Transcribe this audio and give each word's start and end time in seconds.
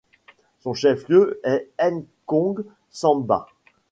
Son 0.57 0.73
chef-lieu 0.73 1.39
est 1.43 1.69
Nkongsamba. 1.79 3.45